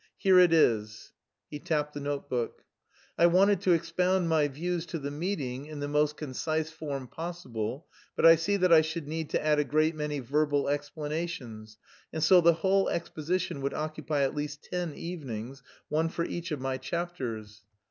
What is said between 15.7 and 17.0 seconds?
one for each of my